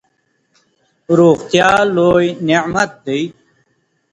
روغتیا 1.17 1.71
لوی 1.95 2.27
نعمت 2.47 2.91
دئ. 3.05 3.23